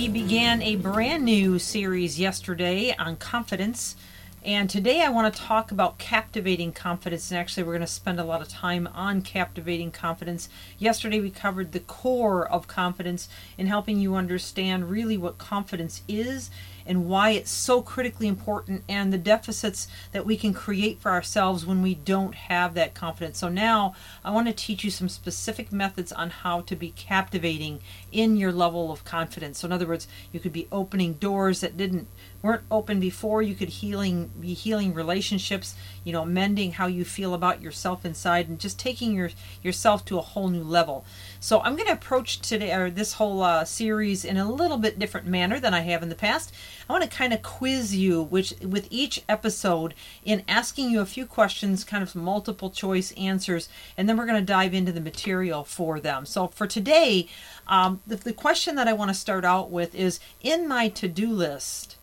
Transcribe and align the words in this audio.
We 0.00 0.08
began 0.08 0.62
a 0.62 0.76
brand 0.76 1.22
new 1.26 1.58
series 1.58 2.18
yesterday 2.18 2.96
on 2.98 3.16
confidence. 3.16 3.96
And 4.42 4.70
today 4.70 5.02
I 5.02 5.10
want 5.10 5.34
to 5.34 5.42
talk 5.42 5.70
about 5.70 5.98
captivating 5.98 6.72
confidence. 6.72 7.30
And 7.30 7.38
actually, 7.38 7.64
we're 7.64 7.74
going 7.74 7.82
to 7.82 7.86
spend 7.86 8.18
a 8.18 8.24
lot 8.24 8.40
of 8.40 8.48
time 8.48 8.88
on 8.94 9.20
captivating 9.20 9.90
confidence. 9.90 10.48
Yesterday, 10.78 11.20
we 11.20 11.28
covered 11.28 11.72
the 11.72 11.80
core 11.80 12.50
of 12.50 12.66
confidence 12.66 13.28
in 13.58 13.66
helping 13.66 14.00
you 14.00 14.14
understand 14.14 14.88
really 14.88 15.18
what 15.18 15.36
confidence 15.36 16.00
is 16.08 16.50
and 16.86 17.08
why 17.08 17.30
it's 17.30 17.50
so 17.50 17.82
critically 17.82 18.28
important 18.28 18.84
and 18.88 19.12
the 19.12 19.18
deficits 19.18 19.88
that 20.12 20.26
we 20.26 20.36
can 20.36 20.52
create 20.52 21.00
for 21.00 21.10
ourselves 21.10 21.66
when 21.66 21.82
we 21.82 21.94
don't 21.94 22.34
have 22.34 22.74
that 22.74 22.94
confidence. 22.94 23.38
So 23.38 23.48
now 23.48 23.94
I 24.24 24.30
want 24.30 24.48
to 24.48 24.52
teach 24.52 24.84
you 24.84 24.90
some 24.90 25.08
specific 25.08 25.72
methods 25.72 26.12
on 26.12 26.30
how 26.30 26.60
to 26.62 26.76
be 26.76 26.90
captivating 26.90 27.80
in 28.12 28.36
your 28.36 28.52
level 28.52 28.90
of 28.90 29.04
confidence. 29.04 29.60
So 29.60 29.66
in 29.66 29.72
other 29.72 29.86
words, 29.86 30.08
you 30.32 30.40
could 30.40 30.52
be 30.52 30.68
opening 30.70 31.14
doors 31.14 31.60
that 31.60 31.76
didn't 31.76 32.08
weren't 32.42 32.62
open 32.70 33.00
before. 33.00 33.42
You 33.42 33.54
could 33.54 33.68
healing 33.68 34.30
be 34.40 34.54
healing 34.54 34.94
relationships, 34.94 35.74
you 36.04 36.12
know, 36.12 36.24
mending 36.24 36.72
how 36.72 36.86
you 36.86 37.04
feel 37.04 37.34
about 37.34 37.60
yourself 37.60 38.04
inside 38.04 38.48
and 38.48 38.58
just 38.58 38.78
taking 38.78 39.14
your 39.14 39.30
yourself 39.62 40.04
to 40.06 40.18
a 40.18 40.22
whole 40.22 40.48
new 40.48 40.62
level. 40.62 41.04
So 41.38 41.60
I'm 41.60 41.76
going 41.76 41.88
to 41.88 41.92
approach 41.92 42.40
today 42.40 42.72
or 42.72 42.90
this 42.90 43.14
whole 43.14 43.42
uh, 43.42 43.64
series 43.64 44.24
in 44.24 44.36
a 44.36 44.50
little 44.50 44.78
bit 44.78 44.98
different 44.98 45.26
manner 45.26 45.60
than 45.60 45.74
I 45.74 45.80
have 45.80 46.02
in 46.02 46.08
the 46.08 46.14
past. 46.14 46.52
I 46.90 46.92
want 46.92 47.08
to 47.08 47.16
kind 47.16 47.32
of 47.32 47.40
quiz 47.40 47.94
you 47.94 48.20
which 48.20 48.52
with 48.66 48.88
each 48.90 49.22
episode 49.28 49.94
in 50.24 50.42
asking 50.48 50.90
you 50.90 51.00
a 51.00 51.06
few 51.06 51.24
questions, 51.24 51.84
kind 51.84 52.02
of 52.02 52.16
multiple 52.16 52.68
choice 52.68 53.12
answers, 53.12 53.68
and 53.96 54.08
then 54.08 54.16
we're 54.16 54.26
going 54.26 54.40
to 54.40 54.44
dive 54.44 54.74
into 54.74 54.90
the 54.90 55.00
material 55.00 55.62
for 55.62 56.00
them. 56.00 56.26
So 56.26 56.48
for 56.48 56.66
today, 56.66 57.28
um, 57.68 58.00
the, 58.08 58.16
the 58.16 58.32
question 58.32 58.74
that 58.74 58.88
I 58.88 58.92
want 58.92 59.08
to 59.08 59.14
start 59.14 59.44
out 59.44 59.70
with 59.70 59.94
is 59.94 60.18
in 60.40 60.66
my 60.66 60.88
to-do 60.88 61.30
list. 61.30 61.96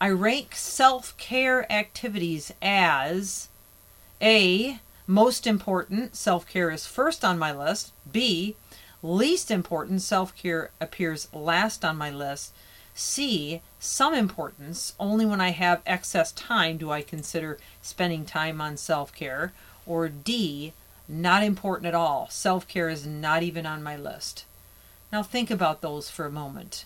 I 0.00 0.10
rank 0.10 0.56
self 0.56 1.16
care 1.18 1.70
activities 1.70 2.52
as 2.60 3.48
A, 4.20 4.80
most 5.06 5.46
important, 5.46 6.16
self 6.16 6.48
care 6.48 6.72
is 6.72 6.84
first 6.84 7.24
on 7.24 7.38
my 7.38 7.52
list. 7.52 7.92
B, 8.10 8.56
Least 9.04 9.50
important, 9.50 10.00
self 10.00 10.34
care 10.36 10.70
appears 10.80 11.28
last 11.32 11.84
on 11.84 11.96
my 11.96 12.10
list. 12.10 12.52
C, 12.94 13.62
some 13.78 14.14
importance, 14.14 14.94
only 15.00 15.24
when 15.24 15.40
I 15.40 15.50
have 15.50 15.82
excess 15.86 16.32
time 16.32 16.76
do 16.76 16.90
I 16.90 17.02
consider 17.02 17.58
spending 17.80 18.24
time 18.24 18.60
on 18.60 18.76
self 18.76 19.14
care. 19.14 19.52
Or 19.86 20.08
D, 20.08 20.72
not 21.08 21.42
important 21.42 21.86
at 21.86 21.94
all, 21.94 22.28
self 22.30 22.68
care 22.68 22.88
is 22.88 23.06
not 23.06 23.42
even 23.42 23.66
on 23.66 23.82
my 23.82 23.96
list. 23.96 24.44
Now 25.10 25.22
think 25.22 25.50
about 25.50 25.80
those 25.80 26.10
for 26.10 26.26
a 26.26 26.30
moment. 26.30 26.84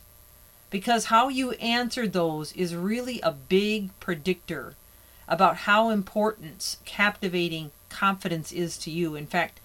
Because 0.71 1.06
how 1.06 1.28
you 1.28 1.53
answer 1.53 2.09
those 2.09 2.53
is 2.53 2.75
really 2.75 3.21
a 3.21 3.31
big 3.31 3.99
predictor 4.00 4.75
about 5.28 5.59
how 5.59 5.91
important 5.91 6.77
captivating 6.84 7.71
confidence 7.88 8.53
is 8.53 8.77
to 8.78 8.91
you. 8.91 9.15
In 9.15 9.27
fact, 9.27 9.61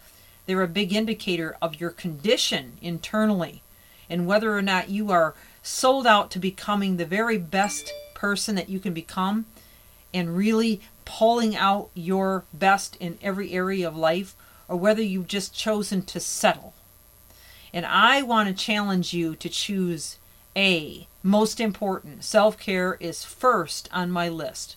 they're 0.46 0.62
a 0.62 0.68
big 0.68 0.94
indicator 0.94 1.56
of 1.62 1.79
your 1.79 1.90
condition 1.91 2.78
internally 2.81 3.62
and 4.09 4.28
whether 4.28 4.56
or 4.56 4.62
not 4.62 4.90
you 4.90 5.12
are 5.12 5.34
sold 5.63 6.07
out 6.07 6.31
to 6.31 6.39
becoming 6.39 6.97
the 6.97 7.05
very 7.05 7.38
best 7.38 7.94
person 8.13 8.55
that 8.55 8.69
you 8.69 8.79
can 8.79 8.94
become 8.94 9.45
and 10.13 10.35
really 10.35 10.81
pulling 11.05 11.55
out 11.55 11.89
your 11.94 12.44
best 12.53 12.95
in 12.97 13.17
every 13.22 13.51
area 13.51 13.88
of 13.88 13.95
life 13.95 14.35
or 14.67 14.77
whether 14.77 15.01
you've 15.01 15.27
just 15.27 15.53
chosen 15.53 16.01
to 16.03 16.19
settle. 16.19 16.73
And 17.73 17.85
I 17.85 18.22
want 18.22 18.49
to 18.49 18.66
challenge 18.66 19.13
you 19.13 19.35
to 19.35 19.49
choose 19.49 20.17
A. 20.55 21.07
Most 21.23 21.59
important, 21.59 22.23
self 22.23 22.57
care 22.57 22.97
is 22.99 23.23
first 23.23 23.89
on 23.91 24.11
my 24.11 24.28
list. 24.28 24.75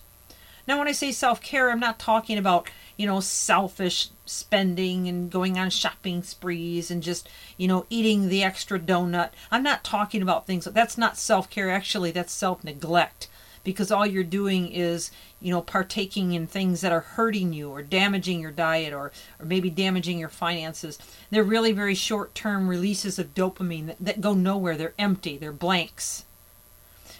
Now, 0.67 0.79
when 0.79 0.87
I 0.87 0.93
say 0.93 1.11
self 1.11 1.41
care, 1.41 1.71
I'm 1.71 1.79
not 1.79 1.99
talking 1.99 2.37
about, 2.37 2.69
you 2.97 3.05
know, 3.05 3.19
selfish 3.19 4.09
spending 4.25 5.07
and 5.07 5.31
going 5.31 5.57
on 5.57 5.69
shopping 5.69 6.23
sprees 6.23 6.89
and 6.89 7.03
just, 7.03 7.29
you 7.57 7.67
know, 7.67 7.85
eating 7.89 8.29
the 8.29 8.43
extra 8.43 8.79
donut. 8.79 9.29
I'm 9.51 9.63
not 9.63 9.83
talking 9.83 10.21
about 10.21 10.47
things 10.47 10.65
that's 10.65 10.97
not 10.97 11.17
self 11.17 11.49
care. 11.49 11.69
Actually, 11.69 12.11
that's 12.11 12.33
self 12.33 12.63
neglect 12.63 13.27
because 13.65 13.91
all 13.91 14.05
you're 14.05 14.23
doing 14.23 14.71
is, 14.71 15.11
you 15.41 15.51
know, 15.51 15.61
partaking 15.61 16.31
in 16.31 16.47
things 16.47 16.79
that 16.81 16.93
are 16.93 17.01
hurting 17.01 17.51
you 17.51 17.69
or 17.69 17.81
damaging 17.81 18.39
your 18.39 18.51
diet 18.51 18.93
or, 18.93 19.11
or 19.39 19.45
maybe 19.45 19.69
damaging 19.69 20.19
your 20.19 20.29
finances. 20.29 20.97
They're 21.31 21.43
really 21.43 21.73
very 21.73 21.95
short 21.95 22.33
term 22.33 22.69
releases 22.69 23.19
of 23.19 23.33
dopamine 23.33 23.87
that, 23.87 23.97
that 23.99 24.21
go 24.21 24.33
nowhere. 24.33 24.77
They're 24.77 24.93
empty, 24.97 25.37
they're 25.37 25.51
blanks. 25.51 26.23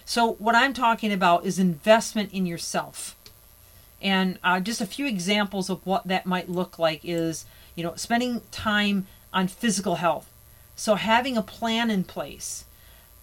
So, 0.06 0.34
what 0.34 0.54
I'm 0.54 0.72
talking 0.72 1.12
about 1.12 1.44
is 1.44 1.58
investment 1.58 2.32
in 2.32 2.46
yourself 2.46 3.15
and 4.00 4.38
uh, 4.42 4.60
just 4.60 4.80
a 4.80 4.86
few 4.86 5.06
examples 5.06 5.70
of 5.70 5.84
what 5.86 6.06
that 6.06 6.26
might 6.26 6.48
look 6.48 6.78
like 6.78 7.00
is, 7.02 7.44
you 7.74 7.82
know, 7.82 7.94
spending 7.96 8.42
time 8.50 9.06
on 9.32 9.48
physical 9.48 9.96
health. 9.96 10.30
So 10.74 10.94
having 10.94 11.36
a 11.36 11.42
plan 11.42 11.90
in 11.90 12.04
place 12.04 12.64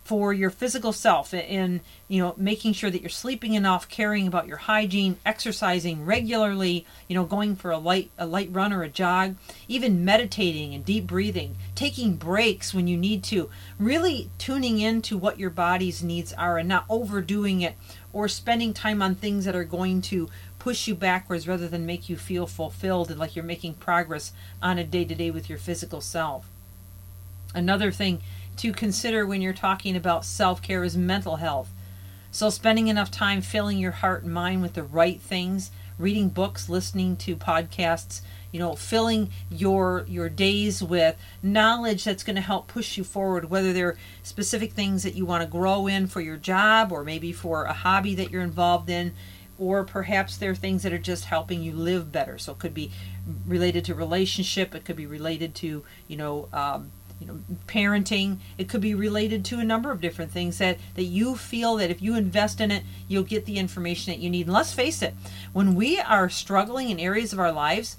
for 0.03 0.33
your 0.33 0.49
physical 0.49 0.91
self 0.91 1.33
in 1.33 1.79
you 2.07 2.21
know 2.21 2.33
making 2.37 2.73
sure 2.73 2.89
that 2.89 3.01
you're 3.01 3.09
sleeping 3.09 3.53
enough 3.53 3.87
caring 3.87 4.27
about 4.27 4.47
your 4.47 4.57
hygiene 4.57 5.17
exercising 5.25 6.05
regularly 6.05 6.85
you 7.07 7.15
know 7.15 7.23
going 7.23 7.55
for 7.55 7.71
a 7.71 7.77
light 7.77 8.11
a 8.17 8.25
light 8.25 8.49
run 8.51 8.73
or 8.73 8.83
a 8.83 8.89
jog 8.89 9.35
even 9.67 10.03
meditating 10.03 10.73
and 10.73 10.83
deep 10.83 11.07
breathing 11.07 11.55
taking 11.73 12.15
breaks 12.15 12.73
when 12.73 12.87
you 12.87 12.97
need 12.97 13.23
to 13.23 13.49
really 13.79 14.29
tuning 14.37 14.79
into 14.79 15.17
what 15.17 15.39
your 15.39 15.49
body's 15.49 16.03
needs 16.03 16.33
are 16.33 16.57
and 16.57 16.67
not 16.67 16.85
overdoing 16.89 17.61
it 17.61 17.75
or 18.11 18.27
spending 18.27 18.73
time 18.73 19.01
on 19.01 19.15
things 19.15 19.45
that 19.45 19.55
are 19.55 19.63
going 19.63 20.01
to 20.01 20.29
push 20.59 20.87
you 20.87 20.95
backwards 20.95 21.47
rather 21.47 21.67
than 21.67 21.85
make 21.85 22.07
you 22.07 22.15
feel 22.15 22.45
fulfilled 22.45 23.09
and 23.09 23.19
like 23.19 23.35
you're 23.35 23.43
making 23.43 23.73
progress 23.73 24.31
on 24.61 24.77
a 24.77 24.83
day 24.83 25.03
to 25.03 25.15
day 25.15 25.31
with 25.31 25.49
your 25.49 25.57
physical 25.57 25.99
self. 25.99 26.47
Another 27.53 27.91
thing 27.91 28.21
to 28.57 28.71
consider 28.71 29.25
when 29.25 29.41
you're 29.41 29.53
talking 29.53 29.95
about 29.95 30.25
self 30.25 30.61
care 30.61 30.83
is 30.83 30.97
mental 30.97 31.37
health. 31.37 31.69
So, 32.31 32.49
spending 32.49 32.87
enough 32.87 33.11
time 33.11 33.41
filling 33.41 33.77
your 33.77 33.91
heart 33.91 34.23
and 34.23 34.33
mind 34.33 34.61
with 34.61 34.73
the 34.73 34.83
right 34.83 35.21
things, 35.21 35.71
reading 35.99 36.29
books, 36.29 36.67
listening 36.67 37.15
to 37.17 37.35
podcasts, 37.35 38.21
you 38.51 38.59
know, 38.59 38.75
filling 38.75 39.29
your 39.49 40.05
your 40.07 40.29
days 40.29 40.81
with 40.81 41.15
knowledge 41.41 42.03
that's 42.03 42.23
going 42.23 42.35
to 42.35 42.41
help 42.41 42.67
push 42.67 42.97
you 42.97 43.03
forward 43.03 43.49
whether 43.49 43.73
they're 43.73 43.97
specific 44.21 44.73
things 44.73 45.03
that 45.03 45.15
you 45.15 45.25
want 45.25 45.43
to 45.43 45.47
grow 45.47 45.87
in 45.87 46.07
for 46.07 46.21
your 46.21 46.37
job 46.37 46.91
or 46.91 47.03
maybe 47.03 47.31
for 47.31 47.65
a 47.65 47.73
hobby 47.73 48.15
that 48.15 48.31
you're 48.31 48.41
involved 48.41 48.89
in 48.89 49.13
or 49.59 49.83
perhaps 49.83 50.37
there 50.37 50.51
are 50.51 50.55
things 50.55 50.83
that 50.83 50.93
are 50.93 50.97
just 50.97 51.25
helping 51.25 51.61
you 51.61 51.73
live 51.73 52.11
better. 52.11 52.37
So 52.37 52.53
it 52.53 52.59
could 52.59 52.73
be 52.73 52.91
related 53.45 53.85
to 53.85 53.95
relationship. 53.95 54.73
It 54.73 54.85
could 54.85 54.95
be 54.95 55.05
related 55.05 55.55
to 55.55 55.83
you 56.07 56.17
know. 56.17 56.47
Um, 56.53 56.91
you 57.23 57.27
know, 57.27 57.39
parenting. 57.67 58.37
It 58.57 58.67
could 58.67 58.81
be 58.81 58.93
related 58.93 59.45
to 59.45 59.59
a 59.59 59.63
number 59.63 59.91
of 59.91 60.01
different 60.01 60.31
things 60.31 60.57
that, 60.57 60.77
that 60.95 61.03
you 61.03 61.35
feel 61.35 61.77
that 61.77 61.89
if 61.89 62.01
you 62.01 62.15
invest 62.15 62.59
in 62.59 62.69
it, 62.69 62.83
you'll 63.07 63.23
get 63.23 63.45
the 63.45 63.57
information 63.57 64.11
that 64.11 64.19
you 64.19 64.29
need. 64.29 64.47
And 64.47 64.53
let's 64.53 64.73
face 64.73 65.01
it, 65.01 65.15
when 65.53 65.73
we 65.73 65.99
are 65.99 66.29
struggling 66.29 66.89
in 66.89 66.99
areas 66.99 67.31
of 67.31 67.39
our 67.39 67.51
lives 67.51 67.95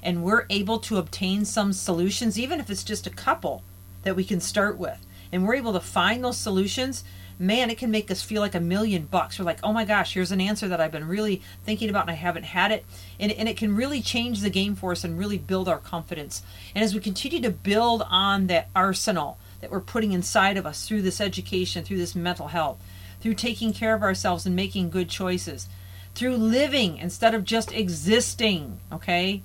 and 0.00 0.22
we're 0.22 0.46
able 0.48 0.78
to 0.78 0.98
obtain 0.98 1.44
some 1.44 1.72
solutions, 1.72 2.38
even 2.38 2.60
if 2.60 2.70
it's 2.70 2.84
just 2.84 3.06
a 3.06 3.10
couple 3.10 3.64
that 4.04 4.14
we 4.14 4.22
can 4.22 4.40
start 4.40 4.78
with, 4.78 5.04
and 5.32 5.44
we're 5.44 5.56
able 5.56 5.72
to 5.72 5.80
find 5.80 6.24
those 6.24 6.38
solutions, 6.38 7.02
man, 7.38 7.70
it 7.70 7.78
can 7.78 7.90
make 7.90 8.10
us 8.10 8.22
feel 8.22 8.42
like 8.42 8.54
a 8.54 8.60
million 8.60 9.06
bucks. 9.06 9.38
We're 9.38 9.44
like, 9.44 9.60
oh 9.62 9.72
my 9.72 9.84
gosh, 9.84 10.14
here's 10.14 10.32
an 10.32 10.40
answer 10.40 10.68
that 10.68 10.80
I've 10.80 10.92
been 10.92 11.06
really 11.06 11.40
thinking 11.64 11.88
about 11.88 12.02
and 12.02 12.10
I 12.10 12.14
haven't 12.14 12.44
had 12.44 12.72
it. 12.72 12.84
And, 13.20 13.30
and 13.32 13.48
it 13.48 13.56
can 13.56 13.76
really 13.76 14.02
change 14.02 14.40
the 14.40 14.50
game 14.50 14.74
for 14.74 14.92
us 14.92 15.04
and 15.04 15.18
really 15.18 15.38
build 15.38 15.68
our 15.68 15.78
confidence. 15.78 16.42
And 16.74 16.82
as 16.82 16.94
we 16.94 17.00
continue 17.00 17.40
to 17.42 17.50
build 17.50 18.04
on 18.08 18.48
that 18.48 18.68
arsenal 18.74 19.38
that 19.60 19.70
we're 19.70 19.80
putting 19.80 20.12
inside 20.12 20.56
of 20.56 20.66
us 20.66 20.86
through 20.86 21.02
this 21.02 21.20
education, 21.20 21.84
through 21.84 21.98
this 21.98 22.14
mental 22.14 22.48
health, 22.48 22.80
through 23.20 23.34
taking 23.34 23.72
care 23.72 23.94
of 23.94 24.02
ourselves 24.02 24.46
and 24.46 24.54
making 24.54 24.90
good 24.90 25.08
choices, 25.08 25.68
through 26.14 26.36
living 26.36 26.98
instead 26.98 27.34
of 27.34 27.44
just 27.44 27.72
existing, 27.72 28.80
okay? 28.92 29.42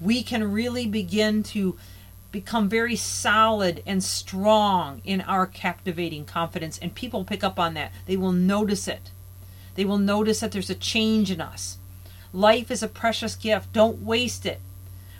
We 0.00 0.22
can 0.22 0.52
really 0.52 0.86
begin 0.86 1.42
to 1.44 1.78
become 2.32 2.68
very 2.68 2.96
solid 2.96 3.82
and 3.86 4.02
strong 4.02 5.02
in 5.04 5.20
our 5.20 5.46
captivating 5.46 6.24
confidence, 6.24 6.78
and 6.78 6.94
people 6.94 7.24
pick 7.24 7.44
up 7.44 7.60
on 7.60 7.74
that. 7.74 7.92
They 8.06 8.16
will 8.16 8.32
notice 8.32 8.88
it. 8.88 9.10
They 9.74 9.84
will 9.84 9.98
notice 9.98 10.40
that 10.40 10.50
there's 10.50 10.70
a 10.70 10.74
change 10.74 11.30
in 11.30 11.40
us. 11.40 11.78
Life 12.32 12.70
is 12.70 12.82
a 12.82 12.88
precious 12.88 13.36
gift. 13.36 13.72
Don't 13.72 14.02
waste 14.02 14.46
it. 14.46 14.60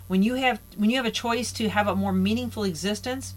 When 0.07 0.23
you 0.23 0.35
have 0.35 0.59
when 0.75 0.89
you 0.89 0.97
have 0.97 1.05
a 1.05 1.11
choice 1.11 1.51
to 1.53 1.69
have 1.69 1.87
a 1.87 1.95
more 1.95 2.11
meaningful 2.11 2.63
existence, 2.63 3.35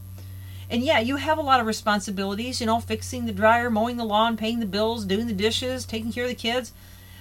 and 0.68 0.82
yeah, 0.82 0.98
you 0.98 1.16
have 1.16 1.38
a 1.38 1.42
lot 1.42 1.60
of 1.60 1.66
responsibilities, 1.66 2.60
you 2.60 2.66
know, 2.66 2.80
fixing 2.80 3.26
the 3.26 3.32
dryer, 3.32 3.70
mowing 3.70 3.98
the 3.98 4.04
lawn, 4.04 4.36
paying 4.36 4.60
the 4.60 4.66
bills, 4.66 5.04
doing 5.04 5.26
the 5.26 5.32
dishes, 5.32 5.84
taking 5.84 6.12
care 6.12 6.24
of 6.24 6.30
the 6.30 6.34
kids. 6.34 6.72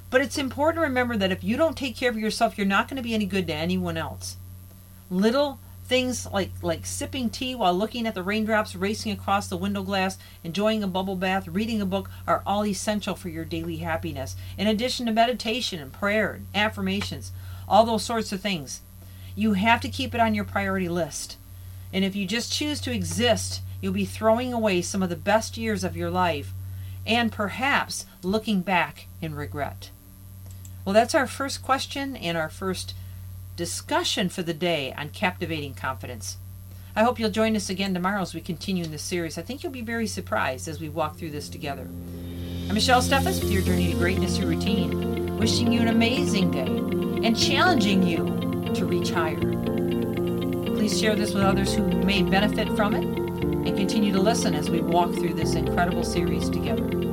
But 0.10 0.22
it's 0.22 0.38
important 0.38 0.78
to 0.78 0.88
remember 0.88 1.18
that 1.18 1.32
if 1.32 1.44
you 1.44 1.58
don't 1.58 1.78
take 1.78 1.96
care 1.96 2.10
of 2.10 2.18
yourself, 2.18 2.58
you're 2.58 2.66
not 2.66 2.88
going 2.88 2.98
to 2.98 3.04
be 3.04 3.14
any 3.14 3.26
good 3.26 3.48
to 3.48 3.54
anyone 3.54 3.98
else. 3.98 4.38
Little 5.10 5.60
things 5.86 6.26
like 6.32 6.52
like 6.62 6.86
sipping 6.86 7.30
tea 7.30 7.54
while 7.54 7.74
looking 7.74 8.08
at 8.08 8.16
the 8.16 8.24
raindrops 8.24 8.76
racing 8.76 9.12
across 9.12 9.48
the 9.48 9.58
window 9.58 9.84
glass, 9.84 10.18
enjoying 10.44 10.84
a 10.84 10.88
bubble 10.88 11.16
bath, 11.16 11.48
reading 11.48 11.82
a 11.82 11.86
book 11.86 12.10
are 12.28 12.42
all 12.46 12.66
essential 12.66 13.16
for 13.16 13.30
your 13.30 13.46
daily 13.46 13.78
happiness. 13.78 14.36
In 14.58 14.68
addition 14.68 15.06
to 15.06 15.12
meditation 15.12 15.80
and 15.80 15.94
prayer 15.94 16.34
and 16.34 16.48
affirmations, 16.56 17.32
all 17.68 17.86
those 17.86 18.04
sorts 18.04 18.32
of 18.32 18.42
things. 18.42 18.82
You 19.36 19.54
have 19.54 19.82
to 19.82 19.90
keep 19.90 20.16
it 20.16 20.22
on 20.22 20.34
your 20.34 20.46
priority 20.46 20.90
list. 20.90 21.38
And 21.92 22.04
if 22.04 22.16
you 22.16 22.26
just 22.26 22.52
choose 22.52 22.80
to 22.82 22.94
exist, 22.94 23.62
you'll 23.82 23.94
be 23.94 24.06
throwing 24.06 24.54
away 24.54 24.82
some 24.82 25.04
of 25.04 25.10
the 25.10 25.16
best 25.16 25.58
years 25.58 25.84
of 25.84 25.98
your 25.98 26.10
life 26.10 26.54
and 27.06 27.32
perhaps 27.32 28.06
looking 28.24 28.62
back 28.62 29.08
in 29.22 29.36
regret. 29.36 29.92
Well, 30.84 30.94
that's 30.94 31.16
our 31.16 31.28
first 31.28 31.62
question 31.62 32.16
and 32.16 32.38
our 32.38 32.50
first 32.50 32.96
discussion 33.56 34.30
for 34.30 34.44
the 34.44 34.54
day 34.54 34.94
on 34.98 35.10
captivating 35.10 35.74
confidence. 35.74 36.38
I 36.96 37.04
hope 37.04 37.20
you'll 37.20 37.30
join 37.30 37.56
us 37.56 37.70
again 37.70 37.94
tomorrow 37.94 38.22
as 38.22 38.34
we 38.34 38.42
continue 38.42 38.84
in 38.84 38.92
this 38.92 39.02
series. 39.02 39.38
I 39.38 39.42
think 39.42 39.64
you'll 39.64 39.72
be 39.72 39.82
very 39.82 40.08
surprised 40.08 40.68
as 40.68 40.80
we 40.80 40.90
walk 40.90 41.18
through 41.18 41.32
this 41.32 41.50
together. 41.50 41.84
I'm 41.84 42.74
Michelle 42.74 43.02
Steffes 43.02 43.42
with 43.42 43.52
your 43.52 43.62
Journey 43.62 43.92
to 43.92 43.98
Greatness 43.98 44.38
Through 44.38 44.48
Routine, 44.48 45.38
wishing 45.38 45.72
you 45.72 45.82
an 45.82 45.90
amazing 45.90 46.52
day 46.52 46.66
and 47.28 47.38
challenging 47.38 48.04
you 48.04 48.72
to 48.74 48.86
reach 48.86 49.12
higher. 49.12 49.40
Please 50.76 51.00
share 51.00 51.16
this 51.16 51.34
with 51.34 51.44
others 51.44 51.74
who 51.74 51.86
may 52.04 52.24
benefit 52.24 52.68
from 52.76 52.94
it 52.94 53.04
and 53.04 53.78
continue 53.78 54.12
to 54.12 54.20
listen 54.20 54.54
as 54.54 54.70
we 54.70 54.80
walk 54.80 55.14
through 55.14 55.34
this 55.34 55.56
incredible 55.56 56.04
series 56.04 56.50
together. 56.50 57.05